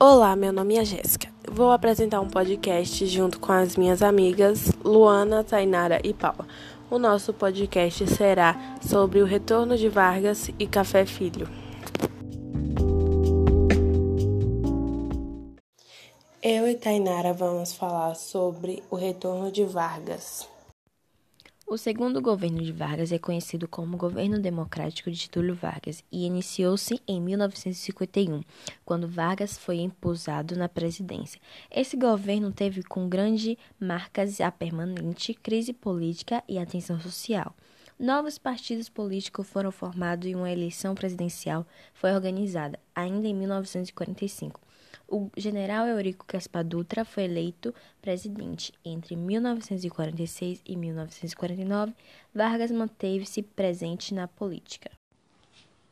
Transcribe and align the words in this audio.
Olá, 0.00 0.36
meu 0.36 0.52
nome 0.52 0.76
é 0.76 0.84
Jéssica. 0.84 1.28
Vou 1.50 1.72
apresentar 1.72 2.20
um 2.20 2.28
podcast 2.28 3.04
junto 3.06 3.40
com 3.40 3.50
as 3.50 3.76
minhas 3.76 4.00
amigas 4.00 4.70
Luana, 4.84 5.42
Tainara 5.42 6.00
e 6.04 6.14
Paula. 6.14 6.46
O 6.88 7.00
nosso 7.00 7.34
podcast 7.34 8.06
será 8.06 8.76
sobre 8.80 9.20
o 9.20 9.24
retorno 9.24 9.76
de 9.76 9.88
Vargas 9.88 10.52
e 10.56 10.68
Café 10.68 11.04
Filho. 11.04 11.48
Eu 16.40 16.68
e 16.68 16.76
Tainara 16.76 17.32
vamos 17.32 17.72
falar 17.72 18.14
sobre 18.14 18.84
o 18.88 18.94
retorno 18.94 19.50
de 19.50 19.64
Vargas. 19.64 20.48
O 21.70 21.76
segundo 21.76 22.22
governo 22.22 22.62
de 22.62 22.72
Vargas 22.72 23.12
é 23.12 23.18
conhecido 23.18 23.68
como 23.68 23.98
Governo 23.98 24.40
Democrático 24.40 25.10
de 25.10 25.18
Getúlio 25.18 25.54
Vargas 25.54 26.02
e 26.10 26.24
iniciou-se 26.24 26.98
em 27.06 27.20
1951, 27.20 28.42
quando 28.86 29.06
Vargas 29.06 29.58
foi 29.58 29.80
imposado 29.80 30.56
na 30.56 30.66
presidência. 30.66 31.38
Esse 31.70 31.94
governo 31.94 32.50
teve 32.50 32.82
com 32.82 33.06
grande 33.06 33.58
marcas 33.78 34.40
a 34.40 34.50
permanente 34.50 35.34
crise 35.34 35.74
política 35.74 36.42
e 36.48 36.58
a 36.58 36.64
tensão 36.64 36.98
social. 36.98 37.54
Novos 37.98 38.38
partidos 38.38 38.88
políticos 38.88 39.46
foram 39.46 39.70
formados 39.70 40.26
e 40.26 40.34
uma 40.34 40.50
eleição 40.50 40.94
presidencial 40.94 41.66
foi 41.92 42.14
organizada, 42.14 42.80
ainda 42.94 43.28
em 43.28 43.34
1945. 43.34 44.58
O 45.10 45.30
general 45.38 45.86
Eurico 45.86 46.26
Gaspar 46.28 46.62
Dutra 46.62 47.02
foi 47.02 47.24
eleito 47.24 47.74
presidente. 48.02 48.74
Entre 48.84 49.16
1946 49.16 50.60
e 50.66 50.76
1949, 50.76 51.94
Vargas 52.34 52.70
manteve-se 52.70 53.42
presente 53.42 54.12
na 54.12 54.28
política. 54.28 54.90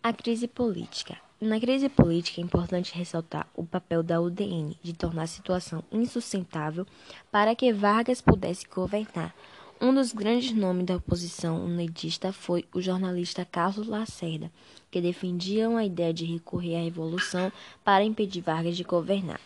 A 0.02 0.12
crise 0.12 0.46
política. 0.46 1.16
Na 1.40 1.58
crise 1.58 1.88
política 1.88 2.42
é 2.42 2.44
importante 2.44 2.94
ressaltar 2.94 3.48
o 3.54 3.64
papel 3.64 4.02
da 4.02 4.20
UDN 4.20 4.76
de 4.82 4.92
tornar 4.92 5.22
a 5.22 5.26
situação 5.26 5.82
insustentável 5.90 6.86
para 7.32 7.54
que 7.54 7.72
Vargas 7.72 8.20
pudesse 8.20 8.66
governar. 8.68 9.34
Um 9.78 9.92
dos 9.92 10.10
grandes 10.10 10.52
nomes 10.52 10.86
da 10.86 10.96
oposição 10.96 11.62
unidista 11.62 12.32
foi 12.32 12.64
o 12.72 12.80
jornalista 12.80 13.44
Carlos 13.44 13.86
Lacerda, 13.86 14.50
que 14.90 15.02
defendiam 15.02 15.76
a 15.76 15.84
ideia 15.84 16.14
de 16.14 16.24
recorrer 16.24 16.76
à 16.76 16.82
revolução 16.82 17.52
para 17.84 18.02
impedir 18.02 18.40
Vargas 18.40 18.74
de 18.74 18.84
governar. 18.84 19.38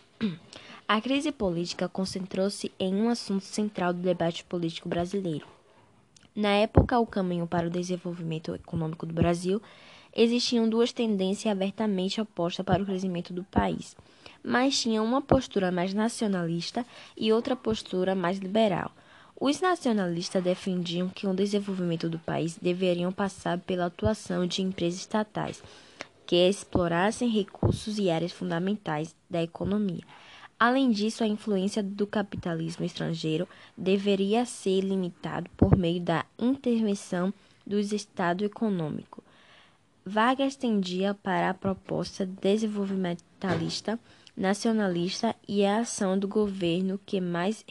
A 0.87 1.01
crise 1.01 1.33
política 1.33 1.89
concentrou-se 1.89 2.71
em 2.79 2.95
um 2.95 3.09
assunto 3.09 3.45
central 3.45 3.93
do 3.93 4.03
debate 4.03 4.45
político 4.45 4.89
brasileiro. 4.89 5.47
Na 6.35 6.51
época, 6.51 7.01
o 7.01 7.07
caminho 7.07 7.47
para 7.47 7.67
o 7.67 7.71
desenvolvimento 7.71 8.55
econômico 8.55 9.05
do 9.05 9.13
Brasil 9.13 9.61
existiam 10.15 10.69
duas 10.69 10.93
tendências 10.93 11.51
abertamente 11.51 12.21
opostas 12.21 12.65
para 12.65 12.83
o 12.83 12.87
crescimento 12.87 13.33
do 13.33 13.43
país, 13.43 13.97
mas 14.45 14.81
tinha 14.81 15.03
uma 15.03 15.21
postura 15.21 15.73
mais 15.73 15.93
nacionalista 15.93 16.87
e 17.17 17.33
outra 17.33 17.57
postura 17.57 18.15
mais 18.15 18.39
liberal. 18.39 18.93
Os 19.41 19.59
nacionalistas 19.59 20.45
defendiam 20.45 21.09
que 21.09 21.27
o 21.27 21.33
desenvolvimento 21.33 22.11
do 22.11 22.19
país 22.19 22.59
deveria 22.61 23.11
passar 23.11 23.59
pela 23.59 23.87
atuação 23.87 24.47
de 24.47 24.61
empresas 24.61 25.01
estatais 25.01 25.63
que 26.27 26.37
explorassem 26.37 27.27
recursos 27.27 27.99
e 27.99 28.11
áreas 28.11 28.33
fundamentais 28.33 29.17
da 29.31 29.43
economia. 29.43 30.03
Além 30.59 30.91
disso, 30.91 31.25
a 31.25 31.27
influência 31.27 31.83
do 31.83 32.07
capitalismo 32.07 32.85
estrangeiro 32.85 33.49
deveria 33.75 34.45
ser 34.45 34.83
limitada 34.83 35.51
por 35.57 35.75
meio 35.75 36.03
da 36.03 36.27
intervenção 36.39 37.33
dos 37.67 37.95
estados 37.95 38.45
econômicos. 38.45 39.25
Vargas 40.05 40.55
tendia 40.55 41.15
para 41.15 41.49
a 41.49 41.55
proposta 41.55 42.27
desenvolvimentalista, 42.27 43.99
nacionalista 44.37 45.35
e 45.49 45.65
a 45.65 45.79
ação 45.79 46.19
do 46.19 46.29
governo 46.29 47.01
que 47.07 47.23
mais 47.23 47.65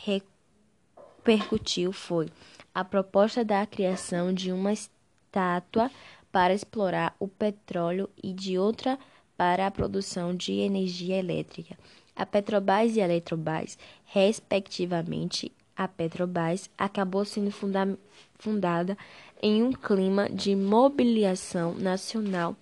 repercutiu 1.19 1.91
foi 1.91 2.29
a 2.73 2.83
proposta 2.83 3.43
da 3.43 3.65
criação 3.65 4.33
de 4.33 4.51
uma 4.51 4.71
estátua 4.71 5.91
para 6.31 6.53
explorar 6.53 7.15
o 7.19 7.27
petróleo 7.27 8.09
e 8.21 8.31
de 8.31 8.57
outra 8.57 8.97
para 9.35 9.67
a 9.67 9.71
produção 9.71 10.33
de 10.35 10.53
energia 10.53 11.17
elétrica. 11.17 11.77
A 12.15 12.25
Petrobras 12.25 12.95
e 12.95 13.01
a 13.01 13.05
Eletrobras, 13.05 13.77
respectivamente, 14.05 15.51
a 15.75 15.87
Petrobras 15.87 16.69
acabou 16.77 17.25
sendo 17.25 17.51
funda 17.51 17.97
fundada 18.37 18.97
em 19.41 19.61
um 19.63 19.71
clima 19.71 20.29
de 20.29 20.55
mobilização 20.55 21.73
nacional 21.75 22.55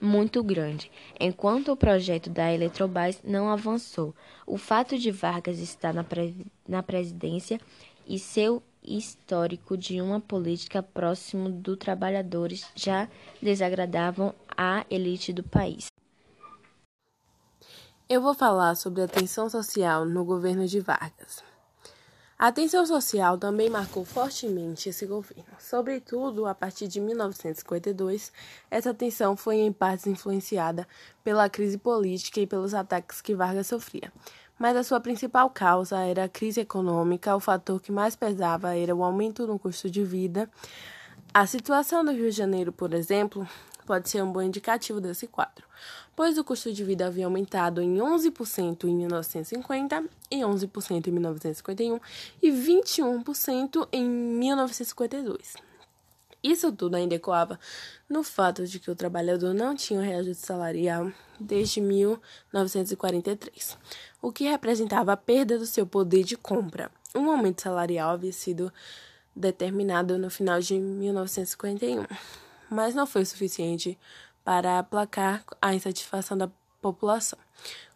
muito 0.00 0.42
grande, 0.42 0.90
enquanto 1.18 1.72
o 1.72 1.76
projeto 1.76 2.30
da 2.30 2.52
Eletrobras 2.52 3.20
não 3.24 3.48
avançou. 3.48 4.14
O 4.46 4.56
fato 4.56 4.98
de 4.98 5.10
Vargas 5.10 5.58
estar 5.58 5.92
na, 5.92 6.04
pre 6.04 6.34
na 6.68 6.82
presidência 6.82 7.60
e 8.06 8.18
seu 8.18 8.62
histórico 8.82 9.76
de 9.76 10.00
uma 10.00 10.20
política 10.20 10.82
próximo 10.82 11.48
dos 11.48 11.78
trabalhadores 11.78 12.66
já 12.74 13.08
desagradavam 13.40 14.34
a 14.56 14.84
elite 14.90 15.32
do 15.32 15.42
país. 15.42 15.86
Eu 18.06 18.20
vou 18.20 18.34
falar 18.34 18.74
sobre 18.74 19.02
a 19.02 19.08
tensão 19.08 19.48
social 19.48 20.04
no 20.04 20.24
governo 20.24 20.66
de 20.66 20.80
Vargas. 20.80 21.42
A 22.36 22.50
tensão 22.50 22.84
social 22.84 23.38
também 23.38 23.70
marcou 23.70 24.04
fortemente 24.04 24.88
esse 24.88 25.06
governo. 25.06 25.44
Sobretudo, 25.58 26.46
a 26.46 26.54
partir 26.54 26.88
de 26.88 27.00
1952, 27.00 28.32
essa 28.68 28.92
tensão 28.92 29.36
foi 29.36 29.56
em 29.56 29.72
partes 29.72 30.08
influenciada 30.08 30.86
pela 31.22 31.48
crise 31.48 31.78
política 31.78 32.40
e 32.40 32.46
pelos 32.46 32.74
ataques 32.74 33.20
que 33.20 33.36
Vargas 33.36 33.68
sofria. 33.68 34.12
Mas 34.58 34.76
a 34.76 34.82
sua 34.82 35.00
principal 35.00 35.48
causa 35.48 35.98
era 36.00 36.24
a 36.24 36.28
crise 36.28 36.60
econômica, 36.60 37.36
o 37.36 37.40
fator 37.40 37.80
que 37.80 37.92
mais 37.92 38.16
pesava 38.16 38.76
era 38.76 38.94
o 38.94 39.04
aumento 39.04 39.46
no 39.46 39.58
custo 39.58 39.88
de 39.88 40.04
vida. 40.04 40.50
A 41.32 41.46
situação 41.46 42.04
do 42.04 42.10
Rio 42.10 42.30
de 42.30 42.36
Janeiro, 42.36 42.72
por 42.72 42.94
exemplo, 42.94 43.46
pode 43.84 44.08
ser 44.08 44.22
um 44.22 44.32
bom 44.32 44.42
indicativo 44.42 45.00
desse 45.00 45.26
quadro, 45.26 45.64
pois 46.16 46.38
o 46.38 46.44
custo 46.44 46.72
de 46.72 46.84
vida 46.84 47.06
havia 47.06 47.26
aumentado 47.26 47.80
em 47.80 47.96
11% 47.96 48.84
em 48.84 48.94
1950, 48.94 50.04
e 50.30 50.40
11% 50.40 51.06
em 51.06 51.10
1951 51.10 52.00
e 52.42 52.50
21% 52.50 53.88
em 53.92 54.04
1952. 54.04 55.54
Isso 56.42 56.70
tudo 56.72 56.96
ainda 56.96 57.14
ecoava 57.14 57.58
no 58.08 58.22
fato 58.22 58.66
de 58.66 58.78
que 58.78 58.90
o 58.90 58.94
trabalhador 58.94 59.54
não 59.54 59.74
tinha 59.74 59.98
um 59.98 60.02
reajuste 60.02 60.46
salarial 60.46 61.10
desde 61.40 61.80
1943, 61.80 63.78
o 64.20 64.30
que 64.30 64.44
representava 64.44 65.12
a 65.12 65.16
perda 65.16 65.58
do 65.58 65.64
seu 65.64 65.86
poder 65.86 66.22
de 66.22 66.36
compra. 66.36 66.90
Um 67.14 67.30
aumento 67.30 67.62
salarial 67.62 68.10
havia 68.10 68.32
sido 68.32 68.70
determinado 69.34 70.18
no 70.18 70.28
final 70.28 70.60
de 70.60 70.78
1951 70.78 72.04
mas 72.74 72.94
não 72.94 73.06
foi 73.06 73.24
suficiente 73.24 73.98
para 74.44 74.78
aplacar 74.78 75.44
a 75.62 75.74
insatisfação 75.74 76.36
da 76.36 76.50
população. 76.82 77.38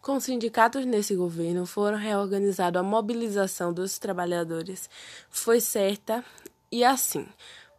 Com 0.01 0.15
os 0.15 0.23
sindicatos 0.23 0.85
nesse 0.85 1.15
governo, 1.15 1.65
foram 1.65 1.97
reorganizados 1.97 2.79
a 2.79 2.83
mobilização 2.83 3.71
dos 3.71 3.99
trabalhadores. 3.99 4.89
Foi 5.29 5.59
certa 5.59 6.23
e 6.71 6.83
assim. 6.83 7.27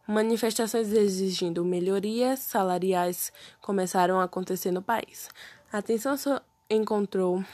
Manifestações 0.06 0.92
exigindo 0.92 1.64
melhorias 1.64 2.40
salariais 2.40 3.32
começaram 3.60 4.20
a 4.20 4.24
acontecer 4.24 4.70
no 4.70 4.82
país. 4.82 5.28
A 5.72 5.80
tensão 5.80 6.16
encontrou 6.68 7.44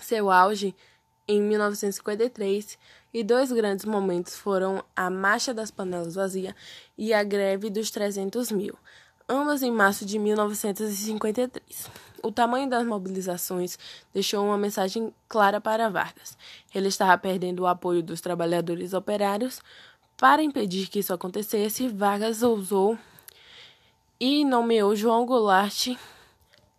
seu 0.00 0.30
auge 0.30 0.74
em 1.26 1.40
1953 1.40 2.76
e 3.12 3.24
dois 3.24 3.50
grandes 3.50 3.84
momentos 3.84 4.36
foram 4.36 4.84
a 4.94 5.10
Marcha 5.10 5.52
das 5.52 5.70
Panelas 5.70 6.14
Vazia 6.14 6.54
e 6.96 7.12
a 7.12 7.22
Greve 7.22 7.70
dos 7.70 7.90
300 7.90 8.52
mil, 8.52 8.76
ambas 9.28 9.62
em 9.62 9.70
março 9.70 10.04
de 10.04 10.18
1953. 10.18 11.90
O 12.22 12.30
tamanho 12.30 12.68
das 12.68 12.84
mobilizações 12.84 13.78
deixou 14.12 14.44
uma 14.44 14.58
mensagem 14.58 15.12
clara 15.28 15.60
para 15.60 15.88
Vargas. 15.88 16.36
Ele 16.74 16.88
estava 16.88 17.16
perdendo 17.16 17.60
o 17.60 17.66
apoio 17.66 18.02
dos 18.02 18.20
trabalhadores 18.20 18.92
operários. 18.92 19.60
Para 20.18 20.42
impedir 20.42 20.88
que 20.88 20.98
isso 20.98 21.14
acontecesse, 21.14 21.88
Vargas 21.88 22.42
ousou 22.42 22.98
e 24.18 24.44
nomeou 24.44 24.94
João 24.94 25.24
Goulart 25.24 25.96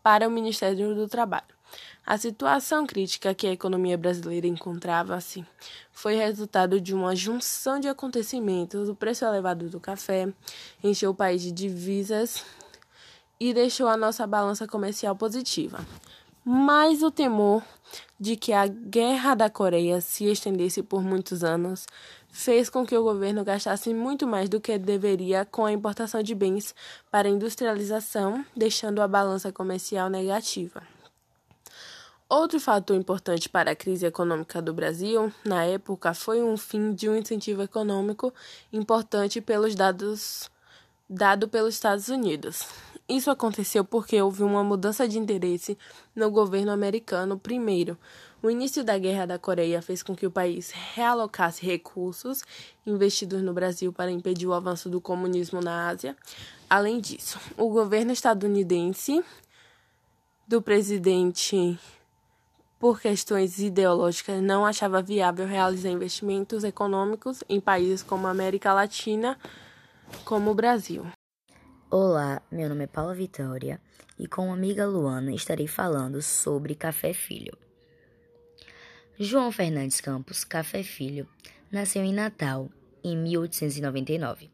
para 0.04 0.28
o 0.28 0.32
Ministério 0.32 0.94
do 0.94 1.08
Trabalho. 1.08 1.61
A 2.06 2.18
situação 2.18 2.88
crítica 2.88 3.34
que 3.34 3.46
a 3.46 3.52
economia 3.52 3.98
brasileira 3.98 4.48
encontrava-se 4.48 5.46
foi 5.92 6.16
resultado 6.16 6.82
de 6.82 6.96
uma 6.96 7.16
junção 7.16 7.80
de 7.80 7.88
acontecimentos. 7.88 8.90
O 8.90 8.96
preço 8.96 9.24
elevado 9.24 9.70
do 9.70 9.80
café 9.80 10.28
encheu 10.84 11.12
o 11.12 11.16
país 11.16 11.42
de 11.42 11.52
divisas 11.52 12.44
e 13.40 13.54
deixou 13.54 13.88
a 13.88 13.96
nossa 13.96 14.26
balança 14.26 14.68
comercial 14.68 15.16
positiva. 15.16 15.86
Mas 16.44 17.04
o 17.04 17.12
temor 17.12 17.64
de 18.20 18.36
que 18.36 18.52
a 18.52 18.66
guerra 18.66 19.36
da 19.36 19.50
Coreia 19.50 20.02
se 20.02 20.26
estendesse 20.26 20.82
por 20.82 21.04
muitos 21.04 21.44
anos 21.44 21.86
fez 22.32 22.68
com 22.68 22.84
que 22.84 22.98
o 22.98 23.04
governo 23.04 23.44
gastasse 23.44 23.94
muito 23.94 24.26
mais 24.26 24.50
do 24.50 24.60
que 24.60 24.76
deveria 24.80 25.46
com 25.46 25.66
a 25.66 25.72
importação 25.72 26.24
de 26.24 26.34
bens 26.34 26.74
para 27.12 27.30
industrialização, 27.30 28.44
deixando 28.56 29.04
a 29.04 29.08
balança 29.08 29.52
comercial 29.52 30.10
negativa. 30.10 30.82
Outro 32.34 32.62
fator 32.62 32.96
importante 32.96 33.50
para 33.50 33.72
a 33.72 33.76
crise 33.76 34.06
econômica 34.06 34.62
do 34.62 34.74
Brasil, 34.74 35.34
na 35.44 35.66
época, 35.66 36.14
foi 36.14 36.42
um 36.42 36.56
fim 36.56 36.94
de 36.94 37.10
um 37.10 37.16
incentivo 37.18 37.62
econômico 37.62 38.34
importante 38.72 39.42
pelos 39.42 39.76
dados 39.76 40.50
dado 41.10 41.50
pelos 41.50 41.74
Estados 41.74 42.08
Unidos. 42.08 42.66
Isso 43.10 43.30
aconteceu 43.30 43.84
porque 43.84 44.22
houve 44.22 44.44
uma 44.44 44.64
mudança 44.64 45.06
de 45.10 45.20
interesse 45.20 45.78
no 46.16 46.32
governo 46.32 46.72
americano 46.72 47.38
primeiro. 47.38 47.98
O 48.42 48.50
início 48.50 48.82
da 48.82 48.98
Guerra 48.98 49.26
da 49.26 49.38
Coreia 49.38 49.82
fez 49.82 50.02
com 50.02 50.16
que 50.16 50.26
o 50.26 50.32
país 50.32 50.72
realocasse 50.72 51.66
recursos 51.66 52.44
investidos 52.88 53.42
no 53.42 53.52
Brasil 53.52 53.92
para 53.92 54.10
impedir 54.10 54.48
o 54.48 54.54
avanço 54.54 54.90
do 54.90 55.02
comunismo 55.02 55.60
na 55.60 55.90
Ásia. 55.90 56.16
Além 56.70 57.02
disso, 57.02 57.38
o 57.58 57.68
governo 57.68 58.14
estadunidense 58.14 59.22
do 60.48 60.62
presidente 60.62 61.78
por 62.82 63.00
questões 63.00 63.60
ideológicas, 63.60 64.42
não 64.42 64.66
achava 64.66 65.04
viável 65.04 65.46
realizar 65.46 65.90
investimentos 65.90 66.64
econômicos 66.64 67.44
em 67.48 67.60
países 67.60 68.02
como 68.02 68.26
a 68.26 68.32
América 68.32 68.74
Latina, 68.74 69.38
como 70.26 70.50
o 70.50 70.56
Brasil. 70.56 71.06
Olá, 71.92 72.42
meu 72.52 72.68
nome 72.68 72.86
é 72.86 72.88
Paula 72.88 73.14
Vitória 73.14 73.80
e 74.18 74.26
com 74.26 74.50
a 74.50 74.56
amiga 74.56 74.88
Luana 74.88 75.32
estarei 75.32 75.68
falando 75.68 76.24
sobre 76.24 76.74
Café 76.74 77.14
Filho. 77.14 77.56
João 79.20 79.52
Fernandes 79.52 80.02
Campos 80.02 80.44
Café 80.44 80.82
Filho 80.82 81.30
nasceu 81.72 82.04
em 82.04 82.12
Natal 82.12 82.68
em 83.04 83.16
1899. 83.16 84.50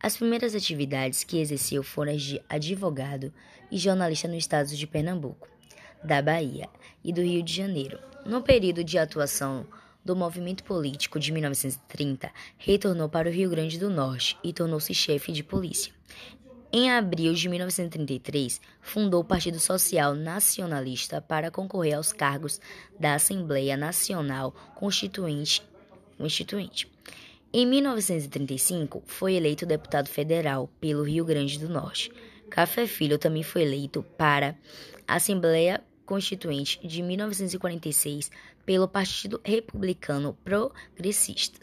As 0.00 0.16
primeiras 0.16 0.54
atividades 0.54 1.22
que 1.22 1.38
exerceu 1.38 1.82
foram 1.82 2.12
as 2.12 2.22
de 2.22 2.42
advogado 2.48 3.30
e 3.70 3.76
jornalista 3.76 4.26
no 4.26 4.36
estado 4.36 4.68
de 4.68 4.86
Pernambuco 4.86 5.57
da 6.02 6.22
Bahia 6.22 6.68
e 7.04 7.12
do 7.12 7.22
Rio 7.22 7.42
de 7.42 7.52
Janeiro. 7.54 7.98
No 8.24 8.42
período 8.42 8.84
de 8.84 8.98
atuação 8.98 9.66
do 10.04 10.16
movimento 10.16 10.64
político 10.64 11.18
de 11.18 11.32
1930, 11.32 12.30
retornou 12.56 13.08
para 13.08 13.28
o 13.28 13.32
Rio 13.32 13.50
Grande 13.50 13.78
do 13.78 13.90
Norte 13.90 14.36
e 14.42 14.52
tornou-se 14.52 14.92
chefe 14.94 15.32
de 15.32 15.42
polícia. 15.42 15.92
Em 16.70 16.90
abril 16.90 17.32
de 17.32 17.48
1933, 17.48 18.60
fundou 18.82 19.22
o 19.22 19.24
Partido 19.24 19.58
Social 19.58 20.14
Nacionalista 20.14 21.20
para 21.20 21.50
concorrer 21.50 21.94
aos 21.94 22.12
cargos 22.12 22.60
da 23.00 23.14
Assembleia 23.14 23.76
Nacional 23.76 24.54
Constituinte. 24.74 25.62
Constituinte. 26.18 26.90
Em 27.50 27.64
1935, 27.64 29.02
foi 29.06 29.34
eleito 29.34 29.64
deputado 29.64 30.08
federal 30.08 30.68
pelo 30.78 31.02
Rio 31.02 31.24
Grande 31.24 31.58
do 31.58 31.70
Norte. 31.70 32.12
Café 32.50 32.86
Filho 32.86 33.18
também 33.18 33.42
foi 33.42 33.62
eleito 33.62 34.02
para 34.18 34.54
a 35.06 35.14
Assembleia 35.14 35.82
Constituinte 36.08 36.80
de 36.82 37.02
1946 37.02 38.30
pelo 38.64 38.88
Partido 38.88 39.42
Republicano 39.44 40.34
Progressista. 40.42 41.60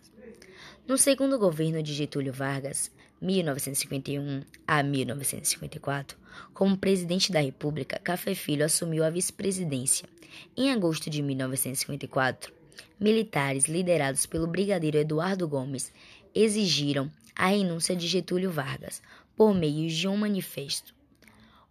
No 0.88 1.00
segundo 1.00 1.40
governo 1.40 1.82
de 1.82 1.92
Getúlio 1.96 2.32
Vargas, 2.32 2.92
1951 3.20 4.44
a 4.68 4.84
1954, 4.84 6.16
como 6.54 6.78
presidente 6.78 7.32
da 7.32 7.40
República, 7.40 7.98
Café 7.98 8.36
Filho 8.36 8.64
assumiu 8.64 9.04
a 9.04 9.10
vice-presidência. 9.10 10.08
Em 10.56 10.72
agosto 10.72 11.10
de 11.10 11.24
1954, 11.24 12.54
militares 13.00 13.66
liderados 13.66 14.28
pelo 14.28 14.46
brigadeiro 14.46 15.00
Eduardo 15.00 15.48
Gomes 15.48 15.92
exigiram 16.36 17.12
a 17.36 17.48
renúncia 17.48 17.96
de 17.96 18.08
Getúlio 18.08 18.52
Vargas 18.52 19.02
por 19.36 19.56
meio 19.56 19.90
de 19.90 20.08
um 20.08 20.16
manifesto. 20.16 20.95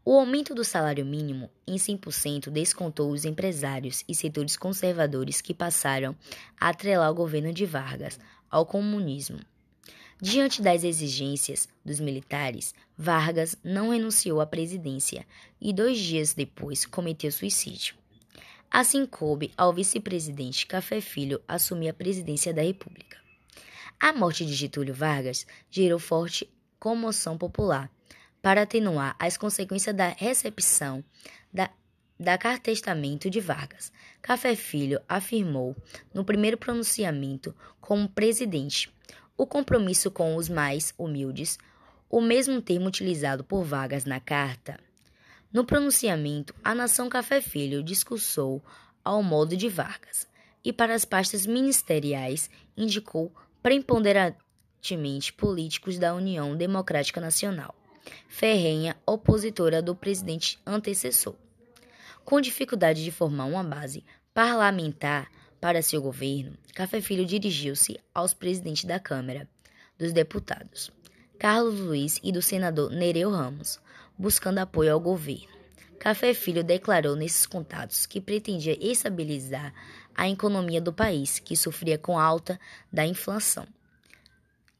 O 0.06 0.18
aumento 0.18 0.54
do 0.54 0.62
salário 0.62 1.02
mínimo 1.02 1.50
em 1.66 1.76
100% 1.76 2.50
descontou 2.50 3.10
os 3.10 3.24
empresários 3.24 4.04
e 4.06 4.14
setores 4.14 4.54
conservadores 4.54 5.40
que 5.40 5.54
passaram 5.54 6.14
a 6.60 6.68
atrelar 6.68 7.10
o 7.10 7.14
governo 7.14 7.54
de 7.54 7.64
Vargas 7.64 8.20
ao 8.50 8.66
comunismo. 8.66 9.40
Diante 10.20 10.60
das 10.60 10.84
exigências 10.84 11.66
dos 11.82 12.00
militares, 12.00 12.74
Vargas 12.98 13.56
não 13.64 13.90
renunciou 13.90 14.42
à 14.42 14.46
presidência 14.46 15.26
e 15.58 15.72
dois 15.72 15.98
dias 15.98 16.34
depois 16.34 16.84
cometeu 16.84 17.32
suicídio. 17.32 17.94
Assim 18.70 19.06
coube 19.06 19.52
ao 19.56 19.72
vice-presidente 19.72 20.66
Café 20.66 21.00
Filho 21.00 21.40
assumir 21.48 21.88
a 21.88 21.94
presidência 21.94 22.52
da 22.52 22.60
República. 22.60 23.16
A 23.98 24.12
morte 24.12 24.44
de 24.44 24.52
Getúlio 24.52 24.92
Vargas 24.92 25.46
gerou 25.70 25.98
forte 25.98 26.46
comoção 26.78 27.38
popular 27.38 27.90
para 28.44 28.60
atenuar 28.60 29.16
as 29.18 29.38
consequências 29.38 29.96
da 29.96 30.08
recepção 30.08 31.02
da, 31.50 31.70
da 32.20 32.36
cartestamento 32.36 33.30
de 33.30 33.40
Vargas. 33.40 33.90
Café 34.20 34.54
Filho 34.54 35.00
afirmou, 35.08 35.74
no 36.12 36.26
primeiro 36.26 36.58
pronunciamento 36.58 37.56
como 37.80 38.06
presidente, 38.06 38.92
o 39.34 39.46
compromisso 39.46 40.10
com 40.10 40.36
os 40.36 40.50
mais 40.50 40.92
humildes, 40.98 41.58
o 42.10 42.20
mesmo 42.20 42.60
termo 42.60 42.86
utilizado 42.86 43.42
por 43.42 43.64
Vargas 43.64 44.04
na 44.04 44.20
carta. 44.20 44.78
No 45.50 45.64
pronunciamento, 45.64 46.54
a 46.62 46.74
nação 46.74 47.08
Café 47.08 47.40
Filho 47.40 47.82
discursou 47.82 48.62
ao 49.02 49.22
modo 49.22 49.56
de 49.56 49.70
Vargas 49.70 50.28
e 50.62 50.70
para 50.70 50.94
as 50.94 51.06
pastas 51.06 51.46
ministeriais 51.46 52.50
indicou 52.76 53.34
preponderantemente 53.62 55.32
políticos 55.32 55.98
da 55.98 56.14
União 56.14 56.54
Democrática 56.54 57.22
Nacional 57.22 57.74
ferrenha 58.28 58.96
opositora 59.06 59.80
do 59.80 59.94
presidente 59.94 60.58
antecessor. 60.66 61.34
Com 62.24 62.40
dificuldade 62.40 63.04
de 63.04 63.10
formar 63.10 63.44
uma 63.44 63.62
base 63.62 64.04
parlamentar 64.32 65.30
para 65.60 65.82
seu 65.82 66.02
governo, 66.02 66.56
Café 66.74 67.00
Filho 67.00 67.24
dirigiu-se 67.24 67.98
aos 68.14 68.34
presidentes 68.34 68.84
da 68.84 68.98
Câmara 68.98 69.48
dos 69.98 70.12
Deputados, 70.12 70.90
Carlos 71.38 71.78
Luiz 71.78 72.18
e 72.22 72.32
do 72.32 72.42
senador 72.42 72.90
Nereu 72.90 73.30
Ramos, 73.30 73.78
buscando 74.18 74.58
apoio 74.58 74.92
ao 74.92 75.00
governo. 75.00 75.54
Café 75.98 76.34
Filho 76.34 76.62
declarou 76.62 77.16
nesses 77.16 77.46
contatos 77.46 78.04
que 78.04 78.20
pretendia 78.20 78.76
estabilizar 78.80 79.72
a 80.14 80.28
economia 80.28 80.80
do 80.80 80.92
país, 80.92 81.38
que 81.38 81.56
sofria 81.56 81.96
com 81.96 82.18
alta 82.18 82.60
da 82.92 83.06
inflação, 83.06 83.66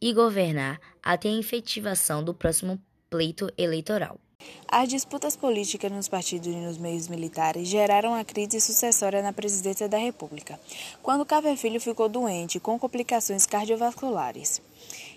e 0.01 0.13
governar 0.13 0.81
até 1.03 1.29
a 1.29 1.39
efetivação 1.39 2.23
do 2.23 2.35
próximo 2.35 2.81
pleito 3.15 3.49
eleitoral. 3.57 4.19
As 4.67 4.89
disputas 4.89 5.37
políticas 5.37 5.93
nos 5.93 6.09
partidos 6.09 6.49
e 6.49 6.57
nos 6.57 6.77
meios 6.77 7.07
militares 7.07 7.69
geraram 7.69 8.13
a 8.13 8.25
crise 8.25 8.61
sucessória 8.61 9.23
na 9.23 9.33
presidência 9.33 9.89
da 9.89 9.97
República, 9.97 10.59
quando 11.01 11.25
Café 11.25 11.55
Filho 11.55 11.81
ficou 11.81 12.09
doente 12.09 12.59
com 12.59 12.77
complicações 12.77 13.47
cardiovasculares 13.47 14.61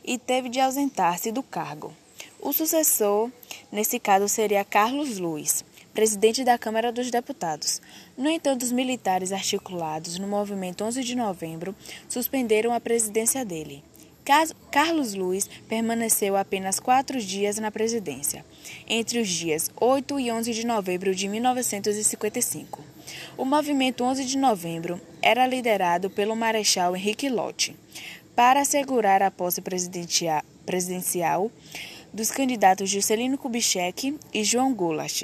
e 0.05 0.19
teve 0.19 0.47
de 0.47 0.59
ausentar-se 0.59 1.31
do 1.31 1.41
cargo. 1.41 1.91
O 2.39 2.53
sucessor, 2.53 3.31
nesse 3.71 3.99
caso, 3.99 4.29
seria 4.29 4.63
Carlos 4.63 5.17
Luiz, 5.17 5.65
presidente 5.91 6.43
da 6.43 6.55
Câmara 6.55 6.91
dos 6.91 7.09
Deputados. 7.09 7.81
No 8.15 8.29
entanto, 8.29 8.61
os 8.61 8.71
militares 8.71 9.31
articulados 9.31 10.19
no 10.19 10.27
movimento 10.27 10.83
11 10.83 11.03
de 11.03 11.15
novembro 11.15 11.75
suspenderam 12.07 12.71
a 12.71 12.79
presidência 12.79 13.43
dele. 13.43 13.83
Carlos 14.69 15.13
Luiz 15.13 15.49
permaneceu 15.69 16.35
apenas 16.35 16.81
quatro 16.81 17.17
dias 17.17 17.57
na 17.59 17.71
presidência, 17.71 18.43
entre 18.85 19.21
os 19.21 19.29
dias 19.29 19.71
8 19.79 20.19
e 20.19 20.29
11 20.29 20.53
de 20.53 20.67
novembro 20.67 21.15
de 21.15 21.29
1955. 21.29 22.83
O 23.37 23.45
movimento 23.45 24.03
11 24.03 24.25
de 24.25 24.37
novembro 24.37 24.99
era 25.21 25.47
liderado 25.47 26.09
pelo 26.09 26.35
Marechal 26.35 26.93
Henrique 26.93 27.29
Lott 27.29 27.73
para 28.35 28.59
assegurar 28.59 29.23
a 29.23 29.31
posse 29.31 29.61
presidencial 29.61 31.49
dos 32.13 32.29
candidatos 32.29 32.89
Juscelino 32.89 33.37
Kubitschek 33.37 34.19
e 34.33 34.43
João 34.43 34.73
Goulart 34.73 35.23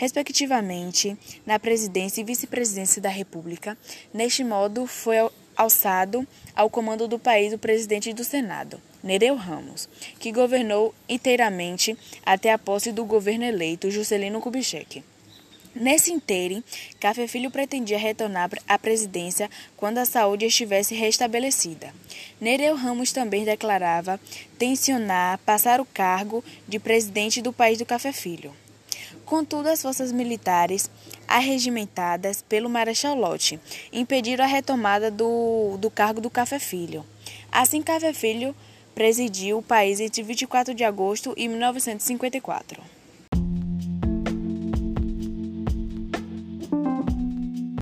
respectivamente, 0.00 1.14
na 1.44 1.58
presidência 1.58 2.22
e 2.22 2.24
vice-presidência 2.24 3.02
da 3.02 3.10
República. 3.10 3.76
Neste 4.14 4.42
modo, 4.42 4.86
foi 4.86 5.16
alçado 5.60 6.26
ao 6.56 6.70
comando 6.70 7.06
do 7.06 7.18
país 7.18 7.52
o 7.52 7.58
presidente 7.58 8.14
do 8.14 8.24
Senado, 8.24 8.80
Nereu 9.02 9.34
Ramos, 9.34 9.90
que 10.18 10.32
governou 10.32 10.94
inteiramente 11.06 11.94
até 12.24 12.50
a 12.50 12.58
posse 12.58 12.90
do 12.90 13.04
governo 13.04 13.44
eleito 13.44 13.90
Juscelino 13.90 14.40
Kubitschek. 14.40 15.04
Nesse 15.74 16.12
interim, 16.12 16.64
Café 16.98 17.26
Filho 17.26 17.50
pretendia 17.50 17.98
retornar 17.98 18.48
à 18.66 18.78
presidência 18.78 19.50
quando 19.76 19.98
a 19.98 20.06
saúde 20.06 20.46
estivesse 20.46 20.94
restabelecida. 20.94 21.92
Nereu 22.40 22.74
Ramos 22.74 23.12
também 23.12 23.44
declarava 23.44 24.18
tensionar 24.58 25.38
passar 25.44 25.78
o 25.78 25.84
cargo 25.84 26.42
de 26.66 26.78
presidente 26.78 27.42
do 27.42 27.52
país 27.52 27.76
do 27.76 27.84
Café 27.84 28.12
Filho. 28.12 28.54
Contudo, 29.26 29.68
as 29.68 29.82
forças 29.82 30.10
militares, 30.10 30.90
arregimentadas 31.30 32.42
pelo 32.42 32.68
Marechal 32.68 33.14
Lott, 33.14 33.58
impediram 33.92 34.44
a 34.44 34.48
retomada 34.48 35.10
do, 35.10 35.78
do 35.78 35.88
cargo 35.88 36.20
do 36.20 36.28
Café 36.28 36.58
Filho. 36.58 37.06
Assim, 37.52 37.80
Café 37.80 38.12
Filho 38.12 38.54
presidiu 38.94 39.58
o 39.58 39.62
país 39.62 40.00
entre 40.00 40.22
24 40.22 40.74
de 40.74 40.82
agosto 40.82 41.32
e 41.36 41.46
1954. 41.46 42.99